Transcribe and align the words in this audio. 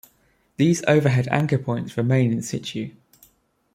These 0.57 0.83
overhead 0.87 1.27
anchor 1.29 1.59
points 1.59 1.95
remain 1.95 2.33
in 2.33 2.41
situ. 2.41 2.89